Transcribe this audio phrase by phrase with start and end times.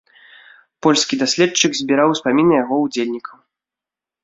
[0.85, 3.37] Польскі даследчык збіраў успаміны яго ўдзельнікаў.